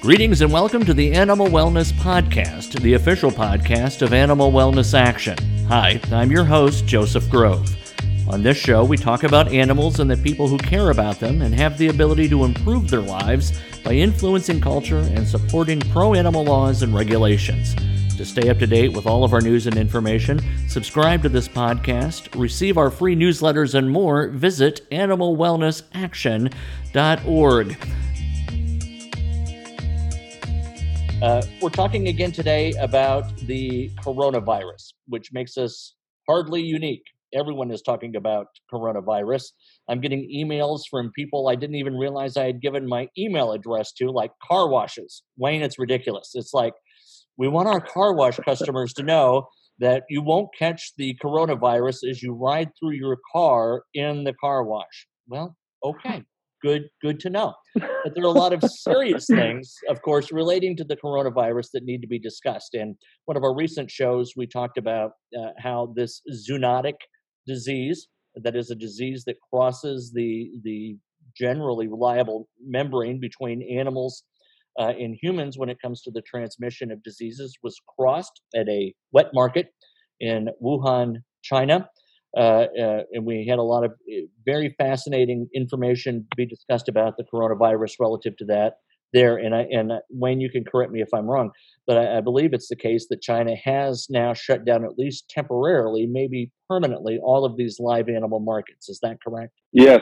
[0.00, 5.36] Greetings and welcome to the Animal Wellness Podcast, the official podcast of Animal Wellness Action.
[5.66, 7.68] Hi, I'm your host, Joseph Grove.
[8.26, 11.54] On this show, we talk about animals and the people who care about them and
[11.54, 13.52] have the ability to improve their lives
[13.84, 17.74] by influencing culture and supporting pro animal laws and regulations.
[18.16, 21.46] To stay up to date with all of our news and information, subscribe to this
[21.46, 27.76] podcast, receive our free newsletters, and more, visit animalwellnessaction.org.
[31.22, 35.94] Uh, we're talking again today about the coronavirus, which makes us
[36.26, 37.04] hardly unique.
[37.34, 39.44] Everyone is talking about coronavirus.
[39.86, 43.92] I'm getting emails from people I didn't even realize I had given my email address
[43.98, 45.22] to, like car washes.
[45.36, 46.30] Wayne, it's ridiculous.
[46.32, 46.72] It's like
[47.36, 49.48] we want our car wash customers to know
[49.78, 54.64] that you won't catch the coronavirus as you ride through your car in the car
[54.64, 55.06] wash.
[55.28, 56.24] Well, okay
[56.62, 60.76] good good to know but there are a lot of serious things of course relating
[60.76, 62.96] to the coronavirus that need to be discussed in
[63.26, 66.94] one of our recent shows we talked about uh, how this zoonotic
[67.46, 70.96] disease that is a disease that crosses the the
[71.36, 74.24] generally reliable membrane between animals
[74.78, 78.94] uh, and humans when it comes to the transmission of diseases was crossed at a
[79.12, 79.68] wet market
[80.20, 81.88] in Wuhan, China.
[82.36, 86.88] Uh, uh, and we had a lot of uh, very fascinating information to be discussed
[86.88, 88.74] about the coronavirus relative to that
[89.12, 89.36] there.
[89.36, 91.50] And I, and Wayne, you can correct me if I'm wrong,
[91.86, 95.28] but I, I, believe it's the case that China has now shut down at least
[95.28, 98.88] temporarily, maybe permanently, all of these live animal markets.
[98.88, 99.52] Is that correct?
[99.72, 100.00] Yes,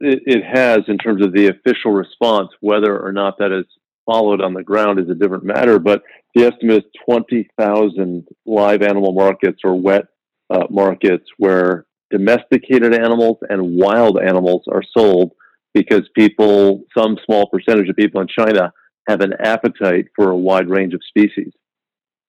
[0.00, 0.80] it, it has.
[0.88, 3.64] In terms of the official response, whether or not that is
[4.06, 5.78] followed on the ground is a different matter.
[5.78, 6.02] But
[6.34, 10.04] the estimate is 20,000 live animal markets or wet
[10.54, 15.32] uh, markets where domesticated animals and wild animals are sold
[15.72, 18.72] because people, some small percentage of people in China,
[19.08, 21.52] have an appetite for a wide range of species.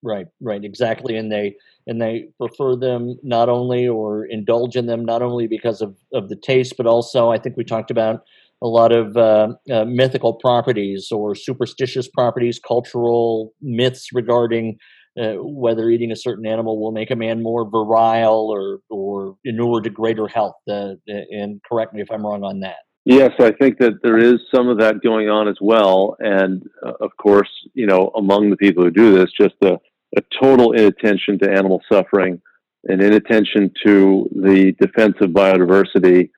[0.04, 1.56] Right, right, exactly, and they
[1.88, 6.30] and they prefer them not only or indulge in them not only because of of
[6.30, 8.22] the taste, but also I think we talked about
[8.62, 14.78] a lot of uh, uh, mythical properties or superstitious properties, cultural myths regarding
[15.20, 19.82] uh, whether eating a certain animal will make a man more virile or or inure
[19.82, 20.56] to greater health.
[20.70, 22.78] Uh, and correct me if I'm wrong on that.
[23.06, 26.94] Yes, I think that there is some of that going on as well, and uh,
[27.02, 29.78] of course, you know, among the people who do this, just a,
[30.18, 32.42] a total inattention to animal suffering,
[32.86, 36.32] and inattention to the defense of biodiversity,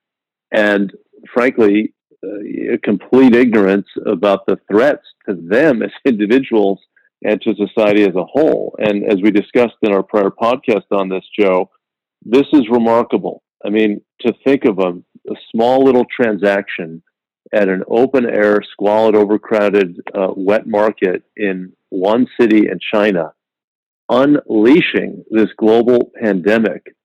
[0.52, 0.92] and
[1.34, 6.80] frankly, uh, a complete ignorance about the threats to them as individuals
[7.24, 8.76] and to society as a whole.
[8.80, 11.70] And as we discussed in our prior podcast on this, Joe,
[12.24, 13.44] this is remarkable.
[13.66, 14.92] I mean, to think of a,
[15.32, 17.02] a small little transaction
[17.54, 23.34] at an open air, squalid, overcrowded, uh, wet market in one city in China,
[24.10, 26.96] unleashing this global pandemic.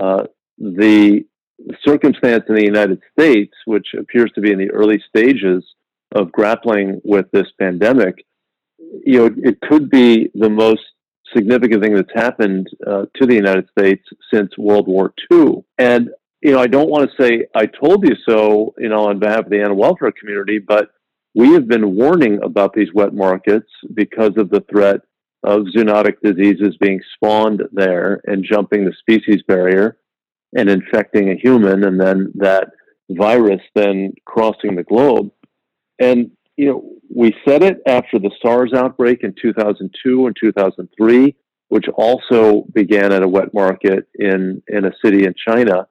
[0.00, 0.24] Uh,
[0.58, 1.24] the
[1.86, 5.64] circumstance in the United States, which appears to be in the early stages
[6.14, 8.24] of grappling with this pandemic,
[9.04, 10.82] you know, it could be the most
[11.34, 15.64] significant thing that's happened uh, to the United States since World War II.
[15.78, 16.10] And,
[16.42, 19.44] you know, I don't want to say I told you so, you know, on behalf
[19.44, 20.90] of the animal welfare community, but
[21.34, 25.00] we have been warning about these wet markets because of the threat
[25.44, 29.98] of zoonotic diseases being spawned there and jumping the species barrier
[30.56, 32.70] and infecting a human, and then that
[33.10, 35.30] virus then crossing the globe.
[35.98, 41.36] And you know, we said it after the SARS outbreak in 2002 and 2003,
[41.68, 45.86] which also began at a wet market in, in a city in China.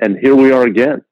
[0.00, 1.02] And here we are again.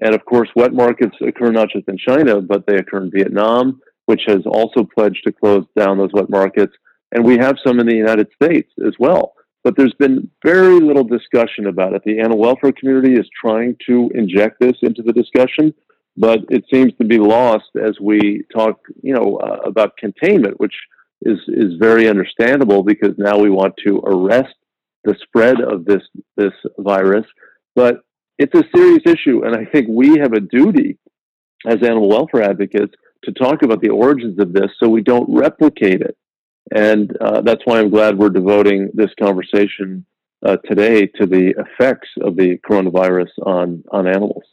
[0.00, 3.80] And of course, wet markets occur not just in China, but they occur in Vietnam,
[4.06, 6.72] which has also pledged to close down those wet markets.
[7.12, 9.34] And we have some in the United States as well.
[9.62, 12.02] But there's been very little discussion about it.
[12.04, 15.74] The animal welfare community is trying to inject this into the discussion
[16.16, 20.74] but it seems to be lost as we talk, you know, uh, about containment, which
[21.22, 24.54] is is very understandable because now we want to arrest
[25.04, 26.02] the spread of this
[26.36, 27.26] this virus.
[27.74, 28.00] But
[28.38, 30.98] it's a serious issue, and I think we have a duty
[31.66, 32.94] as animal welfare advocates
[33.24, 36.16] to talk about the origins of this so we don't replicate it.
[36.74, 40.04] And uh, that's why I'm glad we're devoting this conversation
[40.44, 44.44] uh, today to the effects of the coronavirus on on animals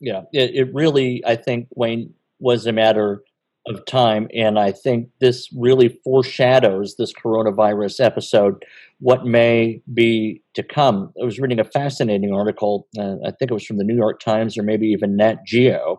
[0.00, 3.22] yeah, it, it really, I think, Wayne, was a matter
[3.66, 4.28] of time.
[4.34, 8.64] And I think this really foreshadows this coronavirus episode,
[8.98, 11.12] what may be to come.
[11.20, 14.20] I was reading a fascinating article, uh, I think it was from the New York
[14.20, 15.98] Times or maybe even Nat Geo,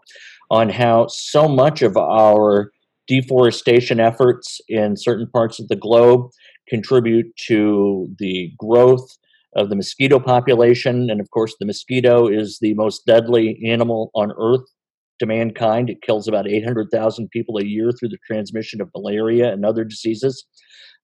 [0.49, 2.71] on how so much of our
[3.07, 6.31] deforestation efforts in certain parts of the globe
[6.67, 9.17] contribute to the growth
[9.55, 11.09] of the mosquito population.
[11.09, 14.65] And of course, the mosquito is the most deadly animal on earth
[15.19, 15.89] to mankind.
[15.89, 20.45] It kills about 800,000 people a year through the transmission of malaria and other diseases.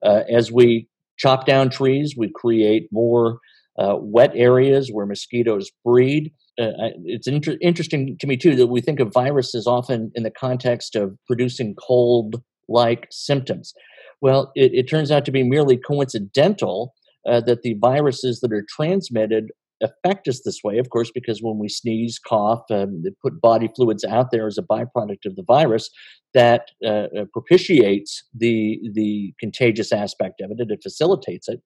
[0.03, 3.39] Uh, as we chop down trees, we create more
[3.77, 6.31] uh, wet areas where mosquitoes breed.
[6.59, 6.71] Uh,
[7.05, 10.95] it's inter- interesting to me too that we think of viruses often in the context
[10.95, 13.73] of producing cold like symptoms.
[14.19, 16.93] Well, it, it, turns out to be merely coincidental
[17.27, 19.51] uh, that the viruses that are transmitted
[19.81, 24.03] affect us this way, of course, because when we sneeze, cough, um, put body fluids
[24.03, 25.89] out there as a byproduct of the virus,
[26.33, 31.61] that uh, uh, propitiates the the contagious aspect of it and it facilitates it.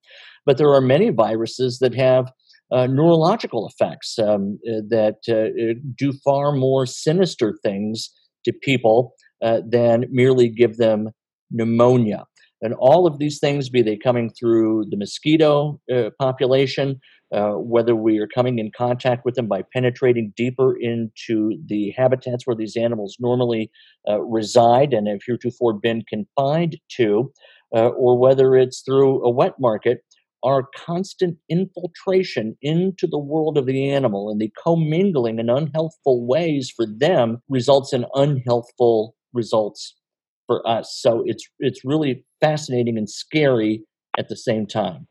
[0.46, 2.32] But there are many viruses that have
[2.72, 8.10] uh, neurological effects um, uh, that uh, do far more sinister things
[8.46, 9.14] to people
[9.44, 11.10] uh, than merely give them
[11.52, 12.26] pneumonia.
[12.62, 17.00] And all of these things, be they coming through the mosquito uh, population,
[17.34, 22.46] uh, whether we are coming in contact with them by penetrating deeper into the habitats
[22.46, 23.72] where these animals normally
[24.08, 27.32] uh, reside and have heretofore been confined to,
[27.76, 30.04] uh, or whether it's through a wet market,
[30.44, 36.72] our constant infiltration into the world of the animal and the commingling in unhealthful ways
[36.76, 39.96] for them results in unhealthful results
[40.48, 40.98] for us.
[41.00, 43.84] So it's it's really fascinating and scary
[44.18, 45.08] at the same time.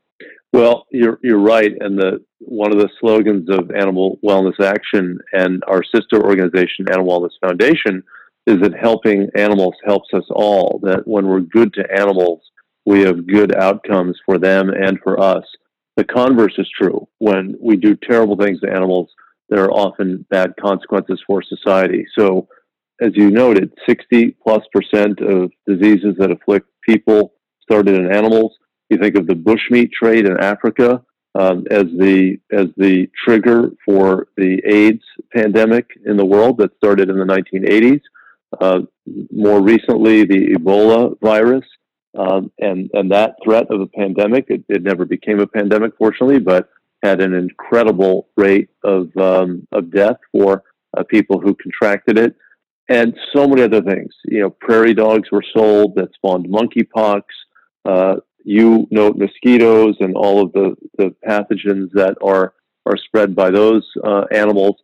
[0.53, 5.63] Well, you're you're right, and the one of the slogans of Animal Wellness Action and
[5.67, 8.03] our sister organization, Animal Wellness Foundation,
[8.45, 10.79] is that helping animals helps us all.
[10.83, 12.41] That when we're good to animals,
[12.85, 15.45] we have good outcomes for them and for us.
[15.95, 17.07] The converse is true.
[17.19, 19.09] When we do terrible things to animals,
[19.49, 22.05] there are often bad consequences for society.
[22.17, 22.47] So
[23.01, 28.57] as you noted, 60 plus percent of diseases that afflict people started in animals.
[28.89, 31.01] You think of the bushmeat trade in Africa
[31.35, 37.09] um, as the as the trigger for the AIDS pandemic in the world that started
[37.09, 38.01] in the 1980s.
[38.59, 38.81] Uh,
[39.31, 41.63] more recently, the Ebola virus,
[42.17, 44.45] um, and and that threat of a pandemic.
[44.49, 46.69] It, it, never became a pandemic, fortunately, but
[47.01, 50.63] had an incredible rate of um, of death for
[50.97, 52.35] uh, people who contracted it
[52.89, 54.13] and so many other things.
[54.25, 57.23] You know, prairie dogs were sold that spawned monkeypox.
[57.85, 62.53] Uh, you note mosquitoes and all of the, the pathogens that are
[62.87, 64.75] are spread by those uh, animals.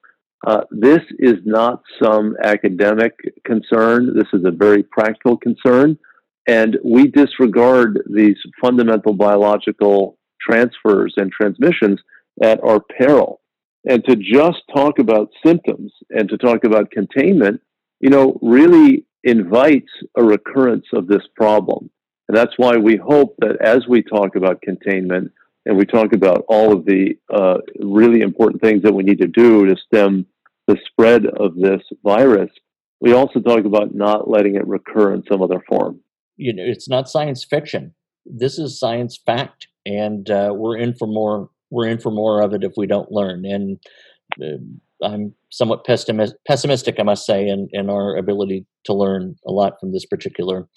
[0.46, 3.14] Uh, this is not some academic
[3.44, 4.16] concern.
[4.16, 5.98] This is a very practical concern,
[6.48, 12.00] and we disregard these fundamental biological transfers and transmissions
[12.44, 13.42] at our peril.
[13.90, 17.62] And to just talk about symptoms and to talk about containment
[18.00, 21.90] you know, really invites a recurrence of this problem.
[22.28, 25.32] And that's why we hope that as we talk about containment
[25.66, 29.28] and we talk about all of the uh, really important things that we need to
[29.28, 30.26] do to stem
[30.68, 32.52] the spread of this virus,
[33.00, 36.00] we also talk about not letting it recur in some other form.
[36.36, 37.94] You know, it's not science fiction.
[38.26, 41.50] This is science fact, and uh, we're in for more.
[41.70, 43.46] We're in for more of it if we don't learn.
[43.46, 43.80] And
[44.42, 49.74] uh, I'm somewhat pessimistic, I must say, in, in our ability to learn a lot
[49.80, 50.68] from this particular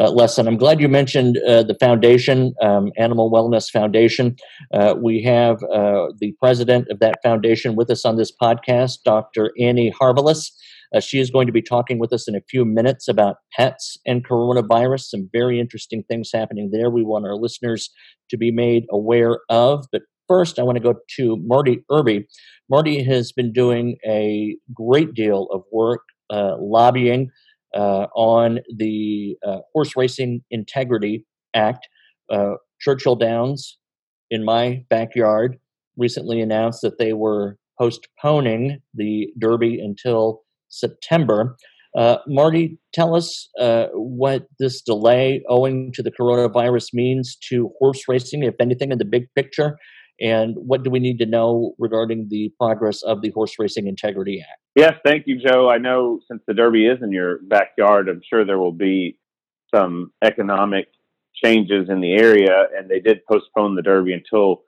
[0.00, 0.48] uh, lesson.
[0.48, 4.36] I'm glad you mentioned uh, the foundation, um, Animal Wellness Foundation.
[4.72, 9.52] Uh, we have uh, the president of that foundation with us on this podcast, Dr.
[9.60, 10.50] Annie Harvilicz.
[10.94, 13.96] Uh, she is going to be talking with us in a few minutes about pets
[14.06, 15.04] and coronavirus.
[15.04, 16.90] Some very interesting things happening there.
[16.90, 17.90] We want our listeners
[18.30, 19.86] to be made aware of.
[19.90, 20.02] But
[20.32, 22.26] first, I want to go to Marty Irby.
[22.70, 27.30] Marty has been doing a great deal of work uh, lobbying
[27.74, 31.86] uh, on the uh, Horse Racing Integrity Act.
[32.30, 33.76] Uh, Churchill Downs,
[34.30, 35.58] in my backyard,
[35.98, 41.58] recently announced that they were postponing the Derby until September.
[41.94, 48.08] Uh, Marty, tell us uh, what this delay owing to the coronavirus means to horse
[48.08, 49.76] racing, if anything, in the big picture,
[50.22, 54.40] and what do we need to know regarding the progress of the Horse Racing Integrity
[54.40, 54.60] Act?
[54.76, 55.68] Yes, thank you, Joe.
[55.68, 59.18] I know since the Derby is in your backyard, I'm sure there will be
[59.74, 60.86] some economic
[61.34, 64.62] changes in the area, and they did postpone the Derby until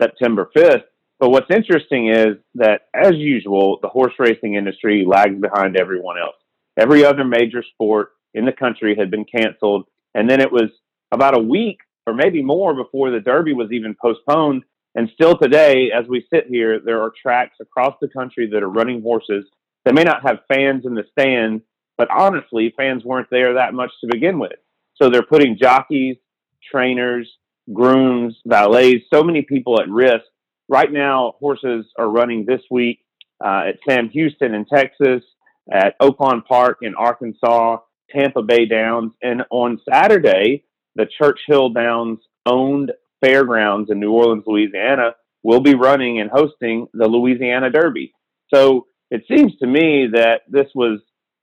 [0.00, 0.84] September 5th.
[1.18, 6.36] But what's interesting is that, as usual, the horse racing industry lags behind everyone else.
[6.78, 10.70] Every other major sport in the country had been canceled, and then it was
[11.10, 14.62] about a week or maybe more before the Derby was even postponed
[14.94, 18.68] and still today, as we sit here, there are tracks across the country that are
[18.68, 19.44] running horses.
[19.84, 21.62] They may not have fans in the stands,
[21.96, 24.58] but honestly, fans weren't there that much to begin with.
[25.00, 26.16] So they're putting jockeys,
[26.70, 27.30] trainers,
[27.72, 30.24] grooms, valets, so many people at risk.
[30.68, 33.00] Right now, horses are running this week
[33.44, 35.22] uh, at Sam Houston in Texas,
[35.72, 37.78] at Oaklawn Park in Arkansas,
[38.10, 40.64] Tampa Bay Downs, and on Saturday,
[40.96, 47.06] the Churchill Downs owned fairgrounds in New Orleans, Louisiana, will be running and hosting the
[47.06, 48.12] Louisiana Derby.
[48.52, 51.00] So it seems to me that this was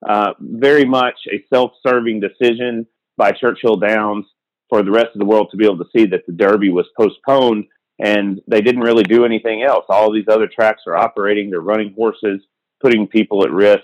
[0.08, 2.86] uh, very much a self serving decision
[3.18, 4.26] by Churchill Downs
[4.70, 6.86] for the rest of the world to be able to see that the Derby was
[6.98, 7.66] postponed
[8.00, 9.86] and they didn't really do anything else.
[9.90, 12.42] All these other tracks are operating, they're running horses,
[12.82, 13.84] putting people at risk,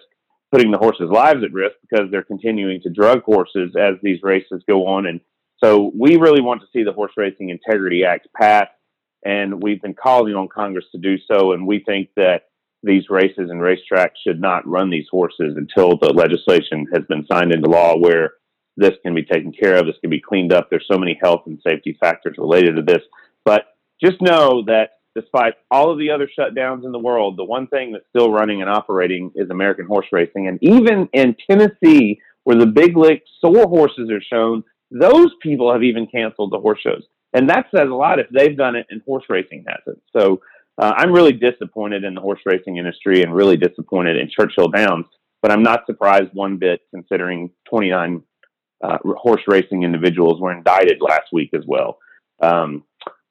[0.51, 4.63] putting the horses' lives at risk because they're continuing to drug horses as these races
[4.67, 5.07] go on.
[5.07, 5.19] And
[5.61, 8.71] so we really want to see the Horse Racing Integrity Act passed,
[9.25, 11.53] and we've been calling on Congress to do so.
[11.53, 12.43] And we think that
[12.83, 17.53] these races and racetracks should not run these horses until the legislation has been signed
[17.53, 18.33] into law where
[18.75, 20.69] this can be taken care of, this can be cleaned up.
[20.69, 23.01] There's so many health and safety factors related to this.
[23.45, 23.65] But
[24.03, 27.91] just know that despite all of the other shutdowns in the world, the one thing
[27.91, 30.47] that's still running and operating is American horse racing.
[30.47, 35.83] And even in Tennessee, where the big lick sore horses are shown, those people have
[35.83, 37.03] even canceled the horse shows.
[37.33, 40.01] And that says a lot if they've done it and horse racing hasn't.
[40.15, 40.41] So
[40.77, 45.05] uh, I'm really disappointed in the horse racing industry and really disappointed in Churchill Downs,
[45.41, 48.21] but I'm not surprised one bit considering 29
[48.83, 51.97] uh, horse racing individuals were indicted last week as well.
[52.41, 52.83] Um,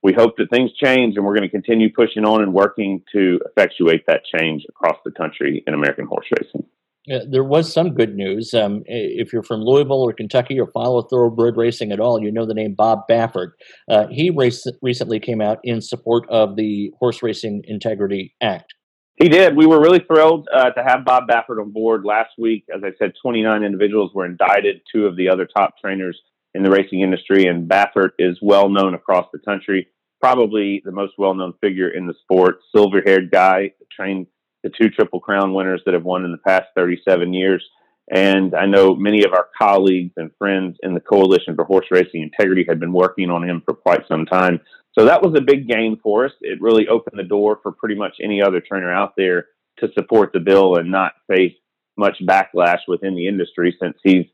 [0.03, 3.41] we hope that things change and we're going to continue pushing on and working to
[3.47, 6.67] effectuate that change across the country in American horse racing.
[7.11, 8.55] Uh, there was some good news.
[8.55, 12.47] Um, if you're from Louisville or Kentucky or follow thoroughbred racing at all, you know
[12.47, 13.53] the name Bob Baffert.
[13.89, 18.75] Uh, he recently came out in support of the Horse Racing Integrity Act.
[19.17, 19.57] He did.
[19.57, 22.65] We were really thrilled uh, to have Bob Baffert on board last week.
[22.75, 26.21] As I said, 29 individuals were indicted, two of the other top trainers
[26.55, 29.89] in the racing industry, and Baffert is well known across the country.
[30.21, 34.29] Probably the most well known figure in the sport, silver haired guy, trained
[34.63, 37.65] the two Triple Crown winners that have won in the past 37 years.
[38.11, 42.23] And I know many of our colleagues and friends in the Coalition for Horse Racing
[42.23, 44.61] Integrity had been working on him for quite some time.
[44.99, 46.33] So that was a big gain for us.
[46.41, 49.47] It really opened the door for pretty much any other trainer out there
[49.79, 51.55] to support the bill and not face
[51.97, 54.27] much backlash within the industry since he's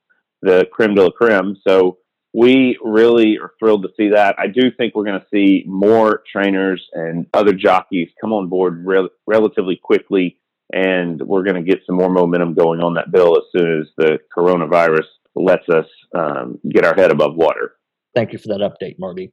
[0.42, 1.56] the creme de la creme.
[1.66, 1.99] So
[2.35, 4.37] we really are thrilled to see that.
[4.38, 8.85] I do think we're going to see more trainers and other jockeys come on board
[8.87, 10.38] re- relatively quickly,
[10.73, 13.88] and we're going to get some more momentum going on that bill as soon as
[13.97, 17.75] the coronavirus lets us um, get our head above water.
[18.14, 19.32] Thank you for that update, Marty.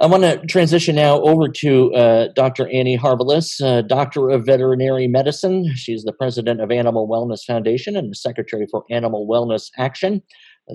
[0.00, 2.68] I want to transition now over to uh, Dr.
[2.72, 5.74] Annie Harvilicz, uh, Doctor of Veterinary Medicine.
[5.74, 10.22] She's the president of Animal Wellness Foundation and the secretary for Animal Wellness Action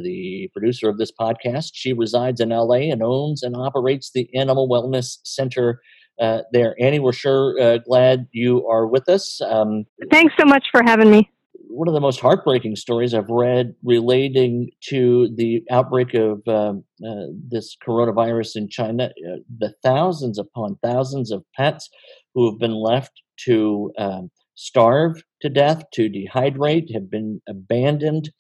[0.02, 1.72] the producer of this podcast.
[1.74, 5.82] She resides in LA and owns and operates the Animal Wellness Center
[6.20, 6.76] uh, there.
[6.80, 9.42] Annie, we're sure uh, glad you are with us.
[9.42, 11.30] Um, Thanks so much for having me.
[11.54, 16.74] One of the most heartbreaking stories I've read relating to the outbreak of uh,
[17.04, 21.90] uh this coronavirus in China, uh, the thousands upon thousands of pets
[22.36, 23.12] who have been left
[23.46, 28.32] to um, starve to death, to dehydrate, have been abandoned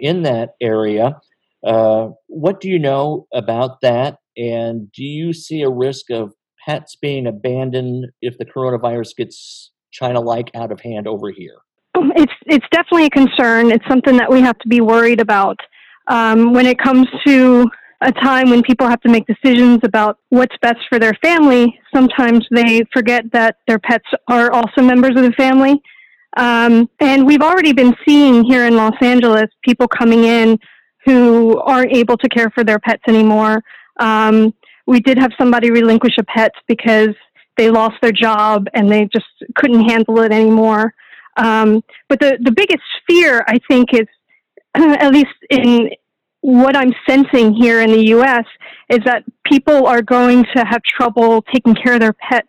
[0.00, 1.20] in that area.
[1.66, 4.18] Uh, what do you know about that?
[4.36, 6.34] And do you see a risk of
[6.66, 11.56] pets being abandoned if the coronavirus gets China-like out of hand over here?
[12.16, 13.70] It's it's definitely a concern.
[13.70, 15.58] It's something that we have to be worried about
[16.08, 17.66] um, when it comes to
[18.00, 21.78] a time when people have to make decisions about what's best for their family.
[21.94, 25.80] Sometimes they forget that their pets are also members of the family,
[26.36, 30.58] um, and we've already been seeing here in Los Angeles people coming in
[31.04, 33.62] who aren't able to care for their pets anymore.
[34.00, 34.52] Um,
[34.86, 37.14] we did have somebody relinquish a pet because
[37.56, 39.26] they lost their job and they just
[39.56, 40.92] couldn't handle it anymore.
[41.36, 44.06] Um, but the, the biggest fear, I think, is
[44.74, 45.90] at least in
[46.40, 48.44] what I'm sensing here in the US,
[48.90, 52.48] is that people are going to have trouble taking care of their pets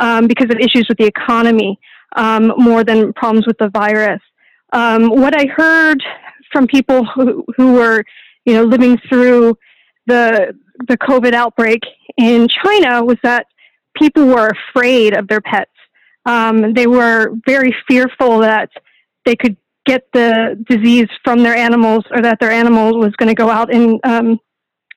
[0.00, 1.78] um, because of issues with the economy
[2.16, 4.20] um, more than problems with the virus.
[4.72, 6.02] Um, what I heard
[6.52, 8.04] from people who, who were,
[8.44, 9.56] you know, living through
[10.06, 10.54] the
[10.86, 11.80] the COVID outbreak
[12.16, 13.46] in China was that
[13.96, 15.72] people were afraid of their pets.
[16.24, 18.70] Um, they were very fearful that
[19.24, 23.34] they could get the disease from their animals, or that their animal was going to
[23.34, 24.38] go out and um,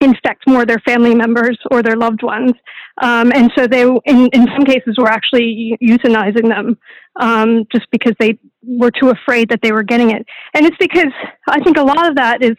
[0.01, 2.53] infect more their family members or their loved ones.
[3.01, 6.77] Um, and so they, in, in some cases, were actually euthanizing them
[7.19, 10.25] um, just because they were too afraid that they were getting it.
[10.53, 11.13] And it's because
[11.47, 12.55] I think a lot of that is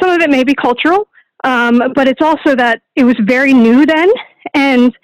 [0.00, 1.08] some of it may be cultural,
[1.44, 4.10] um, but it's also that it was very new then.
[4.54, 4.96] And,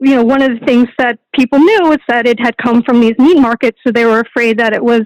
[0.00, 3.00] you know, one of the things that people knew was that it had come from
[3.00, 5.02] these meat markets, so they were afraid that it was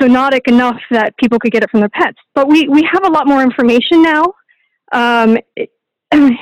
[0.00, 2.18] zoonotic enough that people could get it from their pets.
[2.34, 4.32] But we, we have a lot more information now.
[4.92, 5.70] Um, it,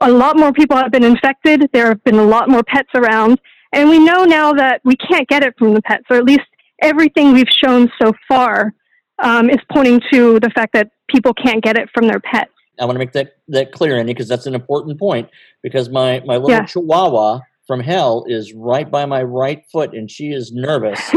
[0.00, 1.68] a lot more people have been infected.
[1.72, 3.40] There have been a lot more pets around.
[3.72, 6.46] And we know now that we can't get it from the pets, or at least
[6.80, 8.74] everything we've shown so far
[9.22, 12.50] um, is pointing to the fact that people can't get it from their pets.
[12.80, 15.28] I want to make that, that clear, Andy, because that's an important point.
[15.62, 16.64] Because my, my little Yeah.
[16.64, 20.98] chihuahua from hell is right by my right foot, and she is nervous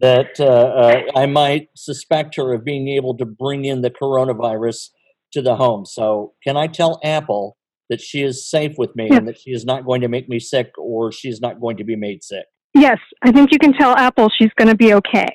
[0.00, 4.90] that uh, uh, I might suspect her of being able to bring in the coronavirus
[5.32, 5.84] to the home.
[5.84, 7.56] So, can I tell Apple
[7.88, 9.16] that she is safe with me Yeah.
[9.18, 11.84] and that she is not going to make me sick or she's not going to
[11.84, 12.46] be made sick?
[12.72, 15.26] yes, I think you can tell Apple she's going to be okay.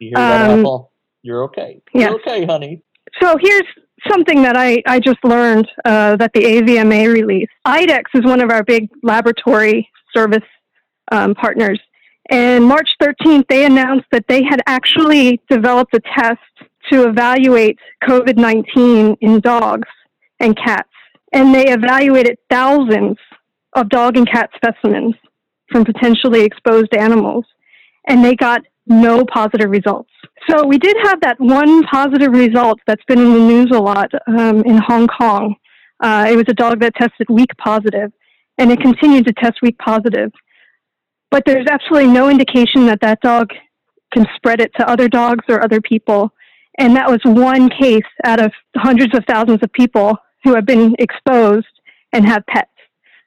[0.00, 0.92] You hear that, Um, Apple?
[1.22, 1.80] You're okay.
[1.94, 2.10] yes.
[2.10, 2.82] You're okay, honey.
[3.22, 3.64] So here's
[4.10, 7.52] something that I, I just learned uh, that the AVMA released.
[7.66, 10.44] IDEXX is one of our big laboratory service
[11.10, 11.80] um, partners.
[12.30, 16.40] And March 13th, they announced that they had actually developed a test
[16.90, 19.88] to evaluate COVID 19 in dogs
[20.40, 20.88] and cats.
[21.32, 23.16] And they evaluated thousands
[23.74, 25.14] of dog and cat specimens
[25.70, 27.44] from potentially exposed animals.
[28.06, 30.10] And they got no positive results.
[30.48, 34.10] So we did have that one positive result that's been in the news a lot
[34.26, 35.56] um, in Hong Kong.
[36.00, 38.12] Uh, it was a dog that tested weak positive,
[38.58, 40.30] and it continued to test weak positive.
[41.30, 43.50] But there's absolutely no indication that that dog
[44.12, 46.32] can spread it to other dogs or other people.
[46.78, 50.94] And that was one case out of hundreds of thousands of people who have been
[50.98, 51.66] exposed
[52.12, 52.70] and have pets.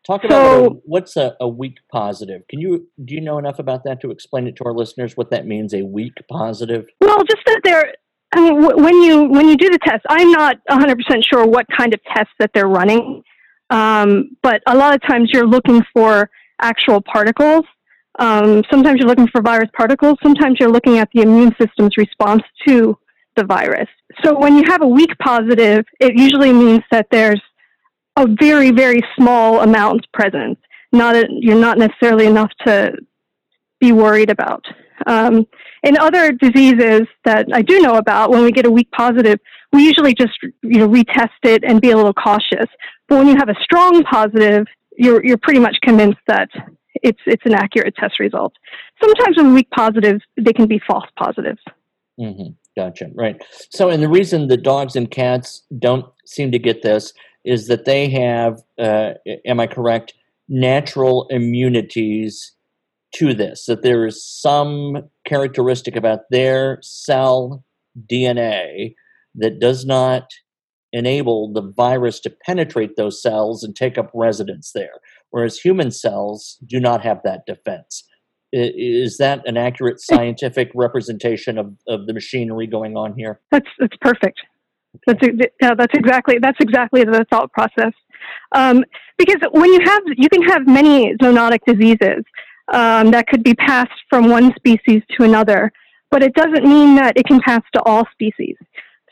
[0.06, 2.42] Talk about So- what a, what's a, a weak positive.
[2.50, 5.32] Can you do you know enough about that to explain it to our listeners what
[5.32, 5.74] that means?
[5.74, 6.88] A weak positive.
[7.01, 7.94] Well, just that they're.
[8.34, 11.46] I mean, wh- when you when you do the test, I'm not 100 percent sure
[11.46, 13.24] what kind of tests that they're running,
[13.70, 16.29] um, but a lot of times you're looking for
[16.62, 17.64] actual particles.
[18.20, 20.18] Um, sometimes you're looking for virus particles.
[20.24, 22.98] Sometimes you're looking at the immune system's response to
[23.38, 23.88] the virus.
[24.24, 27.42] So when you have a weak positive, it usually means that there's
[28.18, 30.58] a very very small amount present.
[30.92, 32.94] Not a, you're not necessarily enough to
[33.80, 34.66] be worried about.
[35.06, 35.46] Um,
[35.84, 39.40] in other diseases that I do know about, when we get a weak positive,
[39.72, 42.68] we usually just you know retest it and be a little cautious.
[43.08, 44.66] But when you have a strong positive,
[44.98, 46.50] you're you're pretty much convinced that
[47.04, 48.54] it's it's an accurate test result.
[49.02, 51.62] Sometimes with weak positives, they can be false positives.
[52.18, 53.09] hmm Gotcha.
[53.16, 53.44] Right.
[53.72, 57.11] So, and the reason that dogs and cats don't seem to get this
[57.44, 59.13] is that they have, uh,
[59.48, 60.13] am I correct,
[60.48, 62.53] natural immunities
[63.16, 63.66] to this.
[63.66, 67.66] That there is some characteristic about their cell
[68.11, 68.94] DNA
[69.33, 70.29] that does not
[70.94, 75.00] enable the virus to penetrate those cells and take up residence there,
[75.31, 78.03] whereas human cells do not have that defense.
[78.53, 83.42] Is that an accurate scientific representation of, of the machinery going on here?
[83.51, 84.40] That's that's perfect.
[85.05, 85.20] That's
[85.62, 87.94] yeah, that's exactly that's exactly the thought process.
[88.53, 88.83] Um,
[89.18, 92.24] because when you have you can have many zoonotic diseases
[92.74, 95.72] um, that could be passed from one species to another,
[96.10, 98.55] but it doesn't mean that it can pass to all species.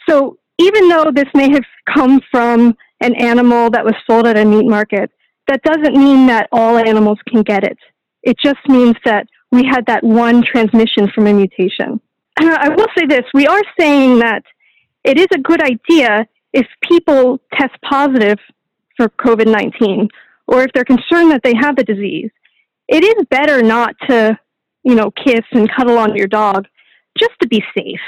[0.07, 4.45] So even though this may have come from an animal that was sold at a
[4.45, 5.11] meat market,
[5.47, 7.77] that doesn't mean that all animals can get it.
[8.25, 12.01] It just means that we had that one transmission from a mutation.
[12.39, 14.43] I will say this we are saying that
[15.03, 18.39] it is a good idea if people test positive
[18.97, 20.09] for COVID 19
[20.47, 22.31] or if they're concerned that they have the disease.
[22.87, 24.37] It is better not to,
[24.83, 26.65] you know, kiss and cuddle on your dog
[27.17, 27.99] just to be safe.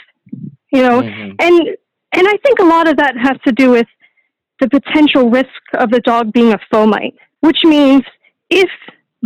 [0.71, 1.35] You know, Mhm.
[1.39, 1.77] and
[2.13, 3.87] and I think a lot of that has to do with
[4.59, 8.03] the potential risk of the dog being a fomite, which means
[8.49, 8.69] if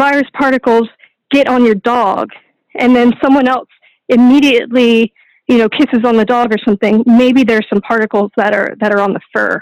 [0.01, 0.87] virus particles
[1.29, 2.29] get on your dog
[2.75, 3.69] and then someone else
[4.09, 5.13] immediately,
[5.47, 8.91] you know, kisses on the dog or something, maybe there's some particles that are that
[8.93, 9.61] are on the fur.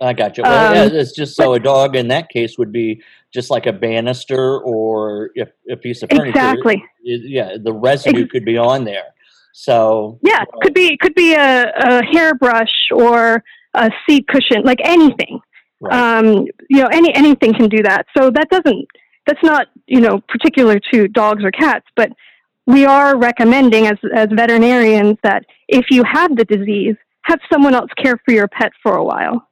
[0.00, 0.42] I got you.
[0.42, 3.66] Well, Um, yeah, it's just so a dog in that case would be just like
[3.66, 6.28] a banister or a, a piece of furniture.
[6.28, 6.84] Exactly.
[7.04, 9.08] It- yeah, the residue could be on there.
[9.52, 13.42] So Yeah, it could be could be a, a hairbrush or
[13.74, 15.40] a seat cushion, like anything.
[15.80, 16.18] right.
[16.18, 16.26] um,
[16.72, 18.06] you know, any anything can do that.
[18.16, 18.86] So that doesn't
[19.26, 22.10] that's not you know particular to dogs or cats, but
[22.66, 27.90] we are recommending as as veterinarians that if you have the disease, have someone else
[28.02, 29.48] care for your pet for a while.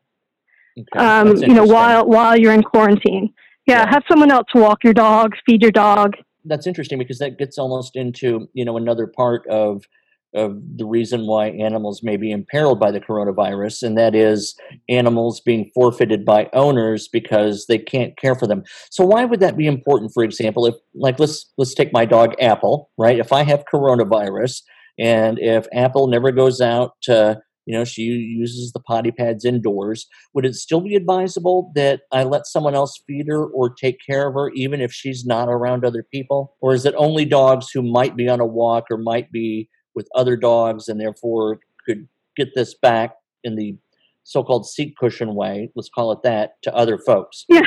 [0.78, 3.32] Okay, um, you know, while while you're in quarantine.
[3.66, 3.90] Yeah, Yeah.
[3.90, 6.14] have someone else walk your dog, feed your dog.
[6.44, 9.85] that's interesting because that gets almost into you know another part of
[10.34, 14.54] of the reason why animals may be imperiled by the coronavirus and that is
[14.88, 19.56] animals being forfeited by owners because they can't care for them so why would that
[19.56, 23.42] be important for example if like let's let's take my dog apple right if i
[23.42, 24.62] have coronavirus
[24.98, 30.06] and if apple never goes out to you know she uses the potty pads indoors
[30.34, 34.28] would it still be advisable that I let someone else feed her or take care
[34.28, 36.56] of her, even if she's not around other people?
[36.60, 40.09] Or is it only dogs who might be on a walk or might be with
[40.14, 43.76] other dogs and therefore could get this back in the
[44.24, 47.44] so called seat cushion way, let's call it that, to other folks?
[47.48, 47.61] Yeah.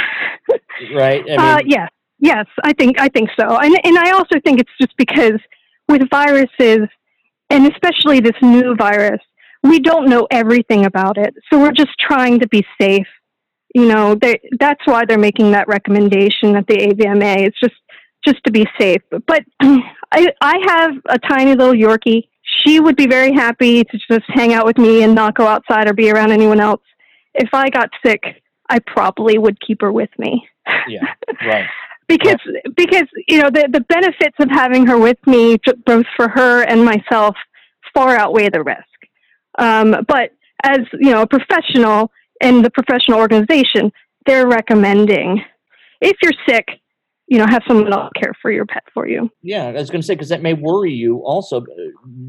[0.94, 1.22] Right?
[1.22, 4.60] I mean, uh, yes, yes, I think I think so, and and I also think
[4.60, 5.40] it's just because
[5.88, 6.90] with viruses,
[7.50, 9.22] and especially this new virus,
[9.64, 13.08] we don't know everything about it, so we're just trying to be safe.
[13.74, 17.48] You know, they, that's why they're making that recommendation at the AVMA.
[17.48, 17.76] It's just
[18.26, 19.02] just to be safe.
[19.28, 22.28] But I I have a tiny little Yorkie.
[22.66, 25.88] She would be very happy to just hang out with me and not go outside
[25.88, 26.82] or be around anyone else.
[27.34, 28.22] If I got sick,
[28.70, 30.48] I probably would keep her with me
[30.88, 31.14] yeah,
[31.46, 31.66] right.
[32.08, 32.40] because
[32.76, 36.84] because you know the the benefits of having her with me both for her and
[36.84, 37.36] myself
[37.94, 38.80] far outweigh the risk
[39.58, 40.32] um, but
[40.64, 42.12] as you know a professional
[42.42, 43.92] and the professional organization
[44.26, 45.42] they're recommending
[46.02, 46.68] if you're sick
[47.28, 50.02] you know have someone else care for your pet for you Yeah, I was going
[50.02, 51.66] to say because that may worry you also uh,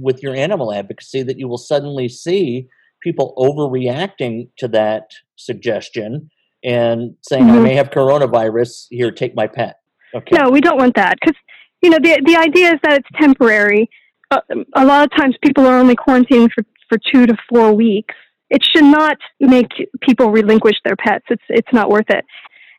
[0.01, 2.67] with your animal advocacy that you will suddenly see
[3.03, 6.31] people overreacting to that suggestion
[6.65, 7.63] and saying, "I Mhm.
[7.63, 8.87] may have coronavirus.
[8.91, 9.77] Here, take my pet."
[10.15, 10.37] Okay.
[10.39, 11.37] no we don't want that because
[11.83, 13.91] you know the the idea is that it's temporary
[14.31, 14.41] uh,
[14.75, 18.15] a lot of times people are only quarantined for for two to four weeks
[18.49, 19.67] it should not make
[20.01, 22.25] people relinquish their pets it's it's not worth it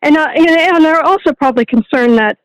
[0.02, 2.38] and uh, and, they're also probably concerned that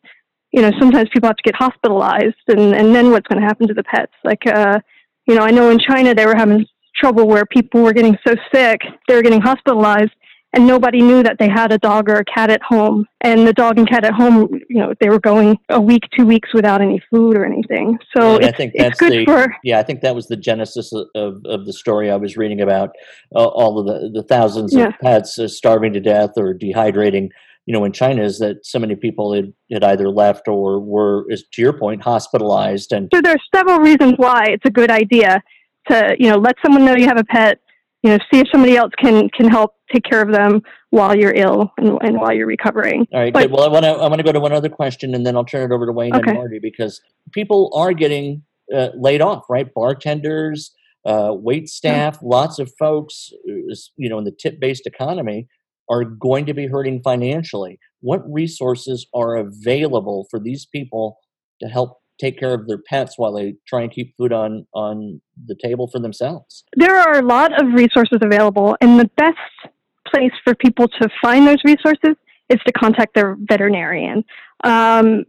[0.52, 3.68] you know sometimes people have to get hospitalized and and then what's going to happen
[3.68, 4.12] to the pets.
[4.24, 4.78] Like uh
[5.26, 8.34] you know i know in china they were having trouble where people were getting so
[8.54, 10.12] sick they were getting hospitalized
[10.52, 13.52] and nobody knew that they had a dog or a cat at home and the
[13.52, 16.80] dog and cat at home you know they were going a week two weeks without
[16.80, 19.78] any food or anything so And I think that's good the for yeah.
[19.78, 22.90] I think that was the genesis of, of, the story I was reading about
[23.34, 24.88] uh, all of the, the thousands Yeah.
[24.88, 27.28] of pets uh, starving to death or dehydrating.
[27.66, 31.30] You know, in China, is that so many people had, had either left or were,
[31.30, 35.40] is to your point, hospitalized and so there's several reasons why it's a good idea
[35.88, 37.60] to you know let someone know you have a pet
[38.02, 41.34] you know see if somebody else can can help take care of them while you're
[41.34, 43.52] ill and, and while you're recovering All right, But- good.
[43.52, 45.44] Well, I want to I want to go to one other question, and then I'll
[45.44, 46.30] turn it over to Wayne Okay.
[46.30, 47.00] and Marty because
[47.32, 48.42] people are getting
[48.74, 49.68] uh, laid off, right?
[49.74, 50.72] Bartenders,
[51.04, 55.48] uh, wait staff, lots of folks, uh, you know, in the tip-based economy
[55.90, 57.78] are going to be hurting financially.
[58.00, 61.18] What resources are available for these people
[61.60, 65.20] to help take care of their pets while they try and keep food on on
[65.46, 66.64] the table for themselves?
[66.76, 69.72] there are a lot of resources available and the best
[70.12, 72.14] place for people to find those resources
[72.48, 74.24] is to contact their veterinarian.
[74.64, 75.24] Um,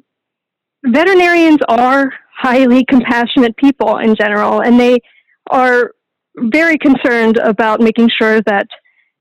[0.86, 4.99] veterinarians are highly compassionate people in general and they
[5.49, 5.91] are
[6.38, 8.67] very concerned about making sure that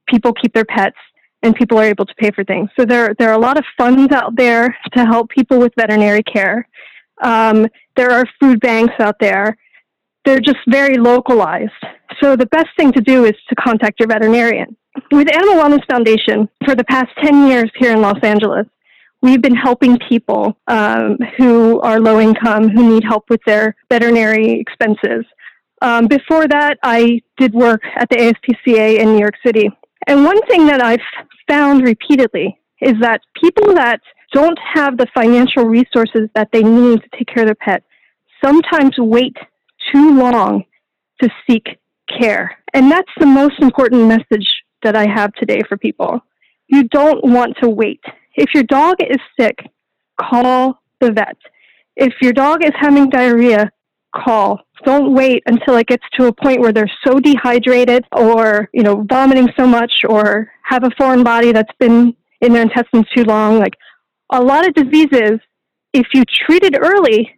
[0.09, 0.97] people keep their pets
[1.43, 2.69] and people are able to pay for things.
[2.77, 6.23] So there, there are a lot of funds out there to help people with veterinary
[6.23, 6.67] care
[7.23, 9.57] um, there are food banks out there
[10.25, 11.71] they're just very localized.
[12.21, 14.75] So the best thing to do is to contact your veterinarian.
[15.11, 18.67] With Animal Wellness Foundation, for the past 10 years here in Los Angeles,
[19.21, 24.59] we've been helping people um, who are low income, who need help with their veterinary
[24.59, 25.25] expenses.
[25.81, 29.69] Um, before that, I did work at the ASPCA in New York City.
[30.07, 31.01] And one thing that I've
[31.49, 33.99] found repeatedly is that people that
[34.33, 37.83] don't have the financial resources that they need to take care of their pet
[38.43, 39.37] sometimes wait
[39.91, 40.63] too long
[41.21, 41.65] to seek
[42.19, 42.57] care.
[42.73, 44.47] And that's the most important message
[44.83, 46.21] that I have today for people.
[46.67, 48.01] You don't want to wait.
[48.35, 49.59] If your dog is sick,
[50.19, 51.37] call the vet.
[51.95, 53.71] If your dog is having diarrhea,
[54.15, 54.59] call.
[54.85, 59.05] Don't wait until it gets to a point where they're so dehydrated or, you know,
[59.09, 63.59] vomiting so much or have a foreign body that's been in their intestines too long.
[63.59, 63.75] Like
[64.31, 65.39] a lot of diseases,
[65.93, 67.35] if you treat it early,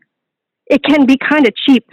[0.68, 1.88] it can be kind of cheap,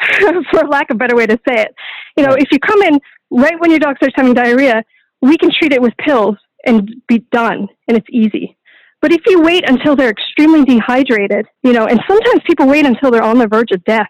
[0.20, 1.74] for lack of a better way to say it.
[2.16, 4.82] You know, if you come in right when your dog starts having diarrhea,
[5.20, 8.56] we can treat it with pills and be done, and it's easy.
[9.00, 13.10] But if you wait until they're extremely dehydrated, you know, and sometimes people wait until
[13.10, 14.08] they're on the verge of death,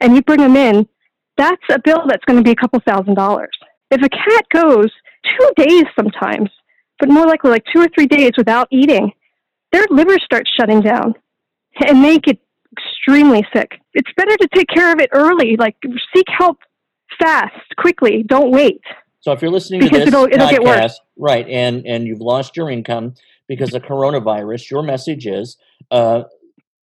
[0.00, 0.88] and you bring them in,
[1.36, 3.50] that's a bill that's going to be a couple thousand dollars.
[3.90, 4.90] If a cat goes
[5.38, 6.50] two days sometimes,
[6.98, 9.12] but more likely like two or three days without eating,
[9.72, 11.14] their liver starts shutting down
[11.86, 12.38] and they get
[12.72, 13.72] extremely sick.
[13.94, 15.76] It's better to take care of it early, like
[16.14, 16.58] seek help
[17.20, 18.80] fast, quickly, don't wait.
[19.20, 21.00] So if you're listening Because to this it'll- it'll get podcast, worse.
[21.16, 23.14] right, and and you've lost your income
[23.48, 25.56] because of coronavirus, your message is
[25.90, 26.24] uh,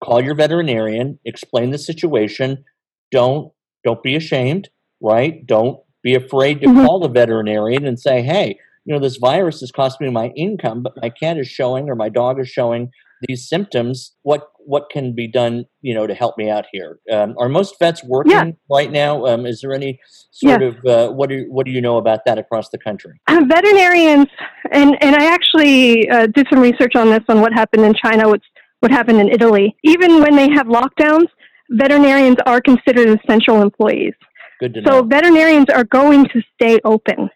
[0.01, 2.63] call your veterinarian, explain the situation.
[3.11, 3.51] Don't
[3.83, 4.69] don't be ashamed,
[5.01, 5.45] right?
[5.45, 6.85] Don't be afraid to Mhm.
[6.85, 8.57] call the veterinarian and say, hey,
[8.89, 11.95] you know, this virus is costing me my income, but my cat is showing or
[11.95, 12.89] my dog is showing
[13.27, 14.15] these symptoms.
[14.23, 16.97] What what can be done, you know, to help me out here?
[17.11, 18.51] Um, are most vets working Yeah.
[18.67, 19.27] right now?
[19.27, 19.99] Um, is there any
[20.31, 23.13] sort of uh, what do what do you know about that across the country?
[23.27, 24.25] Uh, veterinarians,
[24.71, 28.27] and, and I actually uh, did some research on this on what happened in China,
[28.27, 28.45] what's,
[28.79, 29.75] what happened in Italy.
[29.83, 31.27] Even when they have lockdowns,
[31.69, 34.13] veterinarians are considered essential employees.
[34.59, 35.03] Good to So know.
[35.03, 37.29] veterinarians are going to stay open.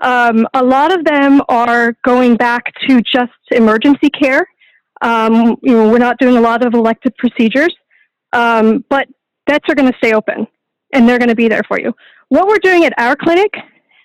[0.00, 4.46] Um, a lot of them are going back to just emergency care.
[5.02, 7.74] Um, you know, we're not doing a lot of elective procedures,
[8.32, 9.08] um, but
[9.48, 10.46] vets are going to stay open,
[10.92, 11.92] and they're going to be there for you.
[12.28, 13.52] What we're doing at our clinic,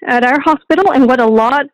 [0.08, 1.65] at our hospital, and what a lot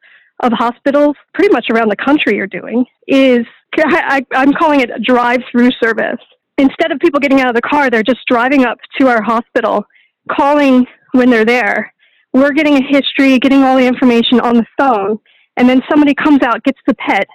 [0.41, 3.45] of hospitals pretty much around the country are doing is
[3.77, 6.19] I, I'm calling it a drive-through service.
[6.57, 9.85] Instead of people getting out of the car, they're just driving up to our hospital,
[10.29, 11.93] calling when they're there.
[12.33, 15.19] We're getting a history, getting all the information on the phone,
[15.57, 17.27] and then somebody comes out, gets the pet,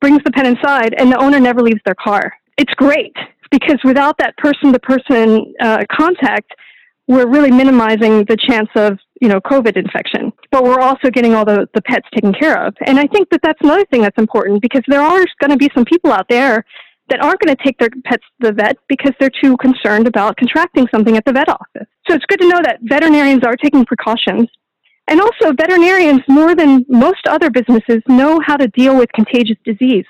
[0.00, 2.32] brings the pet inside, and the owner never leaves their car.
[2.56, 3.14] It's great
[3.50, 6.52] because without that person-to-person uh, contact,
[7.06, 10.32] we're really minimizing the chance of you know COVID infection.
[10.50, 12.74] But we're also getting all the, the pets taken care of.
[12.86, 15.70] And I think that that's another thing that's important because there are going to be
[15.74, 16.64] some people out there
[17.14, 20.36] that aren't going to take their pets to the vet because they're too concerned about
[20.36, 21.86] contracting something at the vet office.
[22.08, 24.48] So it's good to know that veterinarians are taking precautions.
[25.06, 30.06] And also, veterinarians, more than most other businesses, know how to deal with contagious disease.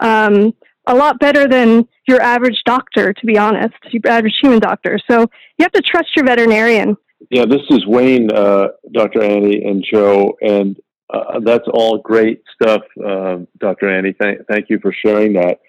[0.00, 0.52] Um,
[0.86, 4.98] a lot better than your average doctor, to be honest, your average human doctor.
[5.10, 5.20] So
[5.56, 6.96] you have to trust your veterinarian.
[7.30, 9.22] Yeah, this is Wayne, uh, Dr.
[9.22, 10.76] Annie, and Joe, and
[11.08, 13.88] uh, that's all great stuff, um, Dr.
[13.88, 14.14] Annie.
[14.20, 15.60] Thank, thank you for sharing that.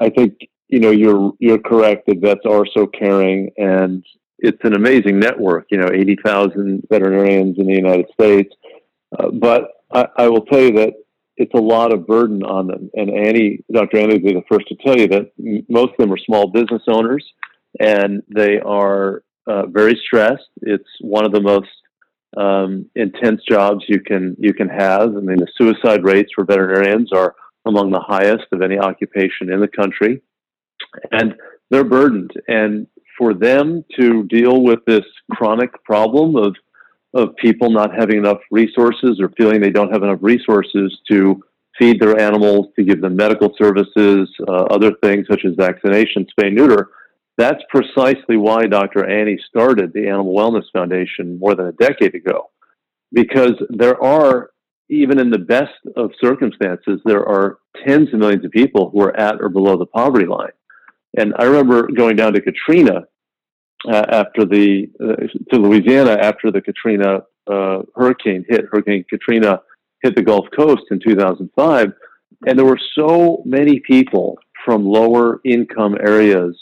[0.00, 4.04] I think you know you're you're correct that vets are so caring, and
[4.38, 5.66] it's an amazing network.
[5.70, 8.54] You know, eighty thousand veterinarians in the United States,
[9.18, 10.94] uh, but I, I will tell you that
[11.36, 12.90] it's a lot of burden on them.
[12.94, 13.98] And Annie, Dr.
[13.98, 16.50] Annie, will be the first to tell you that m- most of them are small
[16.50, 17.24] business owners,
[17.80, 20.48] and they are uh, very stressed.
[20.62, 21.68] It's one of the most
[22.36, 25.16] um, intense jobs you can you can have.
[25.16, 27.34] I mean, the suicide rates for veterinarians are
[27.68, 30.22] among the highest of any occupation in the country,
[31.12, 31.34] and
[31.70, 32.32] they're burdened.
[32.48, 36.54] And for them to deal with this chronic problem of
[37.14, 41.42] of people not having enough resources or feeling they don't have enough resources to
[41.78, 46.52] feed their animals, to give them medical services, uh, other things such as vaccination, spay,
[46.52, 46.90] neuter.
[47.38, 49.08] That's precisely why Dr.
[49.08, 52.50] Annie started the Animal Wellness Foundation more than a decade ago,
[53.12, 54.50] because there are,
[54.90, 59.16] even in the best of circumstances, there are tens of millions of people who are
[59.16, 60.52] at or below the poverty line.
[61.16, 63.04] And I remember going down to Katrina
[63.86, 65.16] uh, after the uh,
[65.52, 68.66] to Louisiana after the Katrina uh, hurricane hit.
[68.70, 69.60] Hurricane Katrina
[70.02, 71.92] hit the Gulf Coast in 2005,
[72.46, 76.58] and there were so many people from lower income areas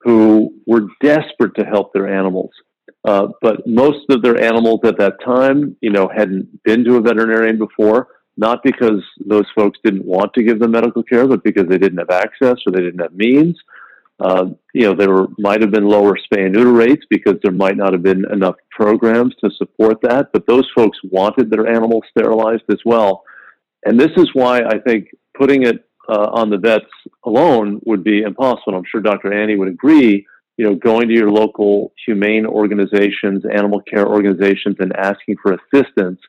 [0.00, 2.50] who were desperate to help their animals.
[3.04, 7.00] Uh, but most of their animals at that time, you know, hadn't been to a
[7.00, 11.66] veterinarian before, not because those folks didn't want to give them medical care, but because
[11.68, 13.56] they didn't have access or they didn't have means.
[14.20, 17.76] Uh, you know, there might have been lower spay and neuter rates because there might
[17.76, 22.64] not have been enough programs to support that, but those folks wanted their animals sterilized
[22.70, 23.22] as well.
[23.86, 26.84] And this is why I think putting it uh, on the vets
[27.24, 28.74] alone would be impossible.
[28.74, 29.32] I'm sure Dr.
[29.32, 30.26] Annie would agree.
[30.60, 36.20] You know, going to your local humane organizations, animal care organizations, and asking for assistance.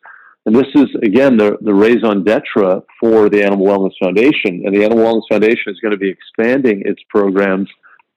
[0.46, 4.54] And this is again the the raison d'être for the Animal Wellness Foundation.
[4.64, 7.70] And the Animal Wellness Foundation is going to be expanding its programs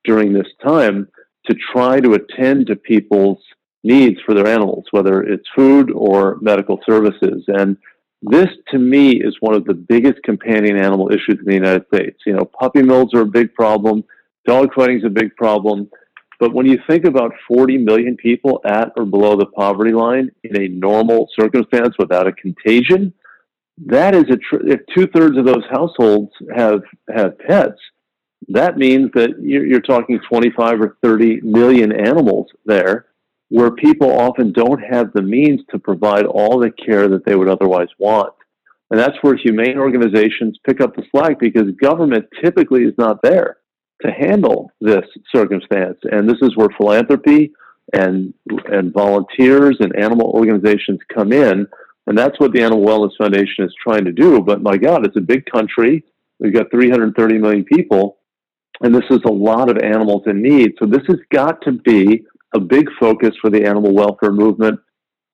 [0.04, 1.08] during this time
[1.46, 3.42] to try to attend to people's
[3.82, 7.42] needs for their animals, whether it's food or medical services.
[7.48, 7.76] And
[8.22, 12.18] this, to me, is one of the biggest companion animal issues in the United States.
[12.24, 14.04] You know, puppy mills are a big problem,
[14.46, 15.90] dog fighting is a big problem.
[16.40, 20.60] But when you think about 40 million people at or below the poverty line in
[20.60, 23.12] a normal circumstance without a contagion,
[23.86, 26.82] that is a tr- if two thirds of those households have
[27.14, 27.78] have pets,
[28.48, 33.06] that means that you're, you're talking 25 or 30 million animals there
[33.48, 37.48] where people often don't have the means to provide all the care that they would
[37.48, 38.32] otherwise want.
[38.90, 43.58] And that's where humane organizations pick up the slack because government typically is not there
[44.02, 45.04] to handle this
[45.34, 45.98] circumstance.
[46.04, 47.52] And this is where philanthropy
[47.92, 48.32] and
[48.66, 51.66] and volunteers and animal organizations come in.
[52.06, 54.40] And that's what the Animal Wellness Foundation is trying to do.
[54.40, 56.04] But my God, it's a big country.
[56.38, 58.18] We've got 330 million people,
[58.82, 60.72] and this is a lot of animals in need.
[60.78, 64.80] So this has got to be a big focus for the animal welfare movement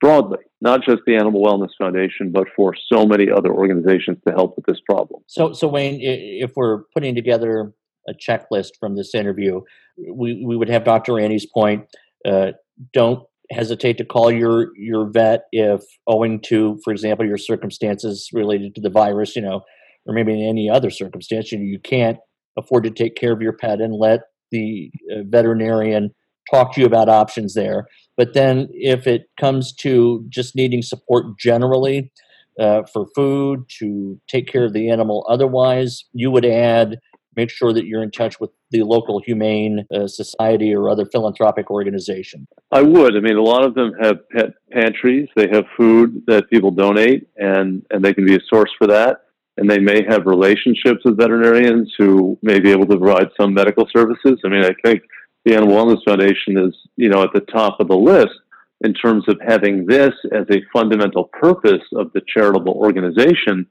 [0.00, 4.56] broadly, not just the Animal Wellness Foundation, but for so many other organizations to help
[4.56, 5.22] with this problem.
[5.26, 7.72] So, so Wayne, if we're putting together
[8.10, 9.60] a checklist from this interview,
[9.96, 11.18] we, we would have Dr.
[11.18, 11.84] Annie's point.
[12.26, 12.52] Uh,
[12.92, 18.74] don't hesitate to call your your vet if, owing to, for example, your circumstances related
[18.74, 19.62] to the virus, you know,
[20.06, 22.18] or maybe in any other circumstance, you, know, you can't
[22.56, 24.20] afford to take care of your pet, and let
[24.50, 26.10] the uh, veterinarian
[26.50, 27.86] talk to you about options there.
[28.16, 32.12] But then, if it comes to just needing support generally
[32.58, 36.98] uh, for food to take care of the animal, otherwise, you would add
[37.36, 41.70] make sure that you're in touch with the local humane uh, society or other philanthropic
[41.70, 42.46] organization.
[42.72, 43.16] I would.
[43.16, 45.28] I mean, a lot of them have pet pantries.
[45.36, 49.22] They have food that people donate, and and they can be a source for that.
[49.56, 53.86] And they may have relationships with veterinarians who may be able to provide some medical
[53.94, 54.40] services.
[54.44, 55.02] I mean, I think
[55.44, 58.32] the Animal Wellness Foundation is, you know, at the top of the list
[58.82, 63.66] in terms of having this as a fundamental purpose of the charitable organization.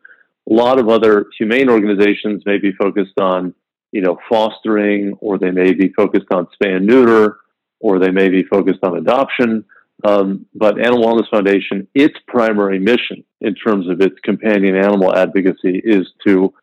[0.50, 3.54] A lot of other humane organizations may be focused on,
[3.92, 7.38] you know, fostering, or they may be focused on spay and neuter,
[7.80, 9.64] or they may be focused on adoption.
[10.04, 15.82] Um, but Animal Wellness Foundation, its primary mission in terms of its companion animal advocacy
[15.84, 16.54] is to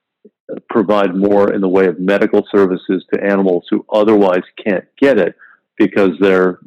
[0.68, 5.34] provide more in the way of medical services to animals who otherwise can't get it
[5.76, 6.60] because their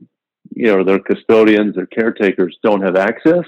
[0.52, 3.46] you know their custodians their caretakers don't have access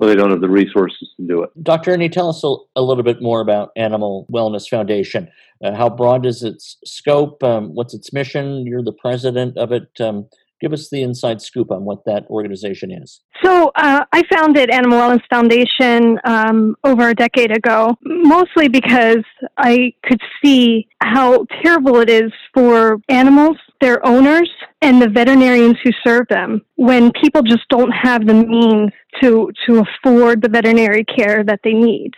[0.00, 1.50] or they don't have the resources to do it.
[1.62, 5.28] Dr Annie, tell us a, a little bit more about animal wellness foundation.
[5.62, 7.42] Uh, how broad is its scope?
[7.42, 8.66] Um, what's its mission?
[8.66, 9.88] You're the president of it.
[10.00, 10.26] Um,
[10.60, 13.20] give us the inside scoop on what that organization is.
[13.42, 19.24] So, uh, I founded Animal Wellness Foundation um, over a decade ago, mostly because
[19.56, 24.50] I could see how terrible it is for animals, their owners,
[24.82, 28.92] and the veterinarians who serve them when people just don't have the means
[29.22, 32.12] to to afford the veterinary care that they need.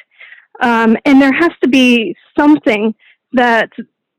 [0.61, 2.95] Um, and there has to be something
[3.33, 3.71] that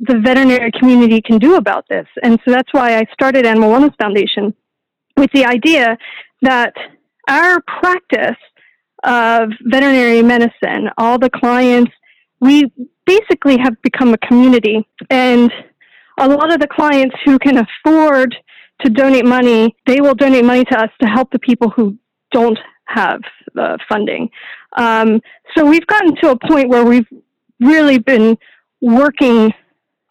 [0.07, 2.07] the veterinary community can do about this.
[2.21, 4.53] And so that's why I started Animal Wellness Foundation
[5.15, 5.97] with the idea
[6.41, 6.73] that
[7.29, 8.37] our practice
[9.03, 11.91] of veterinary medicine, all the clients,
[12.39, 12.71] we
[13.05, 14.87] basically have become a community.
[15.09, 15.51] And
[16.19, 18.35] a lot of the clients who can afford
[18.81, 21.97] to donate money, they will donate money to us to help the people who
[22.31, 23.21] don't have
[23.53, 24.29] the funding.
[24.77, 25.21] Um,
[25.55, 27.07] so we've gotten to a point where we've
[27.59, 28.37] really been
[28.81, 29.53] working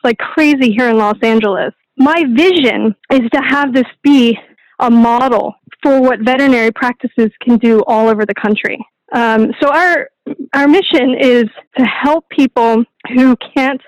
[0.05, 1.73] like crazy here in Los Angeles.
[1.97, 4.39] My vision is to have this be
[4.79, 8.79] a model for what veterinary practices can do all over the country.
[9.13, 10.09] Um, so our
[10.55, 11.45] our mission is
[11.77, 12.85] to help people
[13.15, 13.81] who can't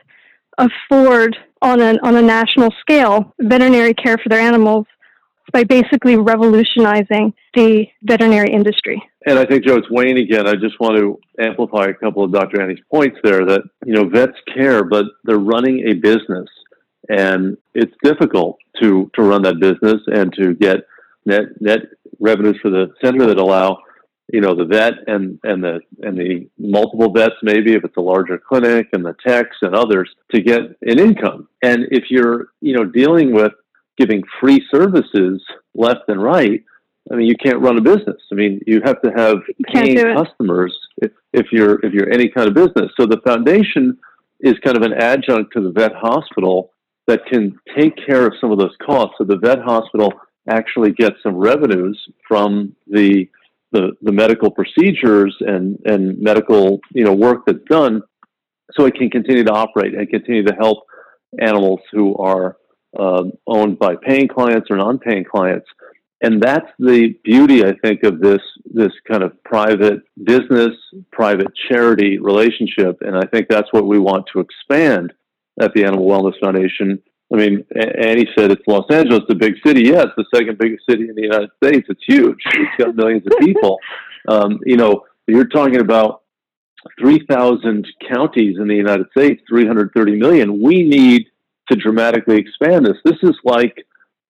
[0.59, 4.87] afford on a on a national scale veterinary care for their animals
[5.53, 9.03] by basically revolutionizing the veterinary industry.
[9.27, 10.47] And I think, Joe, it's Wayne again.
[10.47, 12.61] I just want to amplify a couple of Dr.
[12.61, 16.49] Annie's points there that, you know, vets care, but they're running a business.
[17.09, 20.79] And it's difficult to, to run that business and to get
[21.25, 21.81] net, net
[22.21, 23.79] revenues for the center that allow,
[24.31, 28.03] you know, the vet and, and the, and the multiple vets, maybe if it's a
[28.03, 31.49] larger clinic and the techs and others to get an income.
[31.63, 33.53] And if you're, you know, dealing with
[33.97, 35.43] giving free services
[35.75, 36.63] left and right,
[37.13, 38.21] I mean, you can't run a business.
[38.33, 39.37] I mean, you have to have
[39.73, 42.91] paying customers if, if you're if you're any kind of business.
[42.99, 43.99] So the foundation
[44.41, 46.71] is kind of an adjunct to the vet hospital
[47.07, 49.17] that can take care of some of those costs.
[49.19, 50.13] So the vet hospital
[50.49, 53.29] actually gets some revenues from the
[53.73, 58.03] the, the medical procedures and, and medical you know work that's done,
[58.73, 60.85] so it can continue to operate and continue to help
[61.41, 62.57] animals who are
[62.99, 65.67] uh, owned by paying clients or non-paying clients.
[66.25, 70.73] And that's the beauty, I think, of this this kind of private business,
[71.13, 72.97] private charity relationship.
[73.03, 75.13] And I think that's what we want to expand
[75.61, 77.03] at the Animal Wellness Foundation.
[77.31, 79.83] I mean, Annie said it's Los Angeles, the big city.
[79.83, 81.87] Yes, the second biggest city in the United States.
[81.91, 82.39] It's huge.
[82.47, 83.79] It's got millions of people.
[84.27, 86.23] Um, you know, you're talking about
[86.99, 90.63] 3,000 counties in the United States, 330 million.
[90.63, 91.27] We need
[91.71, 92.97] to dramatically expand this.
[93.05, 93.85] This is like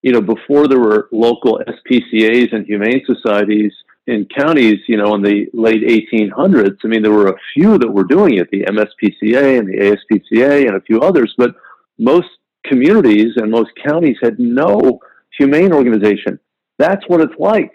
[0.05, 3.73] you know, before there were local SPCA's and humane societies
[4.07, 7.91] in counties, you know, in the late 1800s, I mean, there were a few that
[7.91, 11.55] were doing it, the MSPCA and the ASPCA and a few others, but
[11.99, 12.29] most
[12.67, 15.01] communities and most counties had no
[15.39, 16.39] humane organization.
[16.79, 17.73] That's what it's like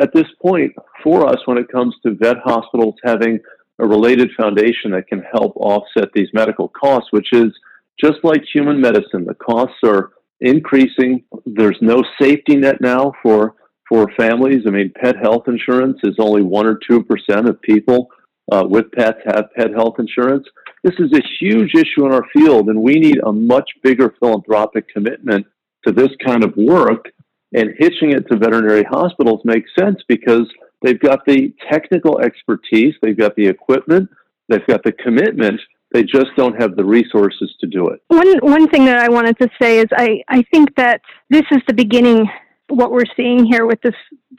[0.00, 0.72] at this point
[1.04, 3.38] for us when it comes to vet hospitals having
[3.78, 7.52] a related foundation that can help offset these medical costs, which is
[7.96, 9.24] just like human medicine.
[9.24, 10.10] The costs are
[10.40, 11.24] increasing.
[11.46, 13.54] There's no safety net now for
[13.88, 14.62] for families.
[14.66, 18.08] I mean, pet health insurance is only one or two percent of people
[18.52, 20.46] uh, with pets have pet health insurance.
[20.82, 24.88] This is a huge issue in our field, and we need a much bigger philanthropic
[24.88, 25.46] commitment
[25.86, 27.06] to this kind of work.
[27.52, 30.48] And hitching it to veterinary hospitals makes sense because
[30.82, 34.08] they've got the technical expertise, they've got the equipment,
[34.48, 35.60] they've got the commitment.
[35.92, 38.00] They just don't have the resources to do it.
[38.08, 41.60] One one thing that I wanted to say is I, I think that this is
[41.66, 42.28] the beginning
[42.68, 43.94] what we're seeing here with this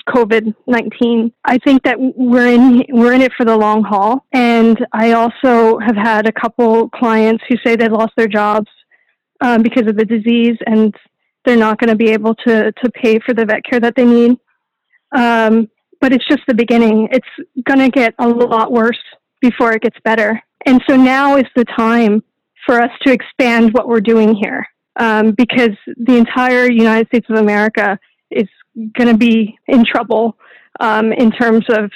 [0.07, 1.33] COVID nineteen.
[1.43, 5.79] I think that we're in we're in it for the long haul, and I also
[5.79, 8.69] have had a couple clients who say they lost their jobs
[9.41, 10.95] um, because of the disease, and
[11.43, 14.05] they're not going to be able to to pay for the vet care that they
[14.05, 14.37] need.
[15.13, 17.09] Um, but it's just the beginning.
[17.11, 17.27] It's
[17.67, 18.97] going to get a lot worse
[19.41, 22.23] before it gets better, and so now is the time
[22.65, 24.65] for us to expand what we're doing here.
[24.97, 27.97] Um, because the entire United States of America
[28.29, 30.37] is going to be in trouble
[30.79, 31.91] um, in terms of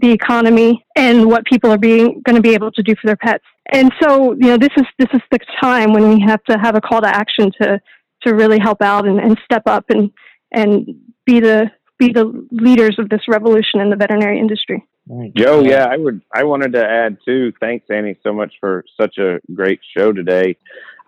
[0.00, 3.16] the economy and what people are being going to be able to do for their
[3.16, 3.44] pets.
[3.72, 6.76] And so, you know, this is this is the time when we have to have
[6.76, 7.80] a call to action to
[8.22, 10.10] to really help out and, and step up and
[10.52, 10.86] and
[11.24, 14.86] be the be the leaders of this revolution in the veterinary industry.
[15.36, 16.20] Joe, yeah, I would.
[16.34, 17.52] I wanted to add too.
[17.60, 20.56] Thanks, Annie, so much for such a great show today.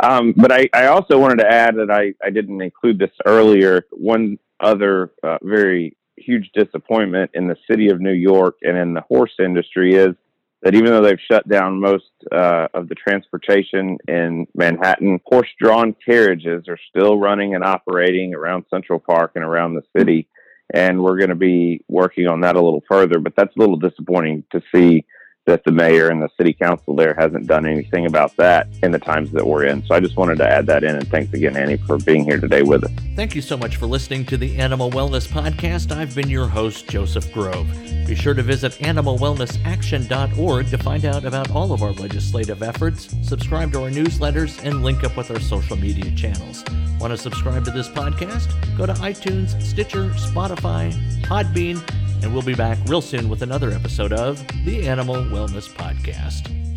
[0.01, 3.86] Um, but I, I also wanted to add that I, I didn't include this earlier.
[3.91, 9.01] One other uh, very huge disappointment in the city of New York and in the
[9.03, 10.14] horse industry is
[10.62, 15.95] that even though they've shut down most uh, of the transportation in Manhattan, horse drawn
[16.05, 20.28] carriages are still running and operating around Central Park and around the city.
[20.73, 23.77] And we're going to be working on that a little further, but that's a little
[23.77, 25.05] disappointing to see
[25.49, 28.99] that the mayor and the city council there hasn't done anything about that in the
[28.99, 29.82] times that we're in.
[29.86, 30.94] So I just wanted to add that in.
[30.94, 32.90] And thanks again, Annie, for being here today with us.
[33.16, 35.90] Thank you so much for listening to the Animal Wellness Podcast.
[35.90, 37.66] I've been your host, Joseph Grove.
[38.07, 43.72] Be sure to visit animalwellnessaction.org to find out about all of our legislative efforts, subscribe
[43.72, 46.62] to our newsletters, and link up with our social media channels.
[47.01, 48.49] Want to subscribe to this podcast?
[48.76, 50.92] Go to iTunes, Stitcher, Spotify,
[51.22, 51.82] Podbean,
[52.23, 56.68] and we'll be back real soon with another episode of the Animal Wellness Podcast.